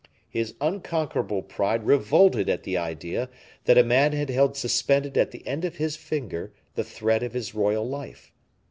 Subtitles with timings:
[0.31, 3.29] His unconquerable pride revolted at the idea
[3.65, 7.33] that a man had held suspended at the end of his finger the thread of
[7.33, 8.31] his royal life.